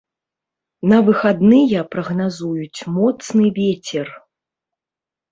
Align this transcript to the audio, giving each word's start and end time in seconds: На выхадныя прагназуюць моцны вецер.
На 0.91 0.97
выхадныя 1.09 1.81
прагназуюць 1.95 2.85
моцны 2.95 3.45
вецер. 3.59 4.07